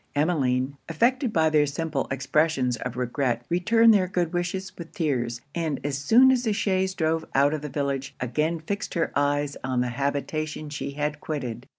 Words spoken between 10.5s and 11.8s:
she had quitted.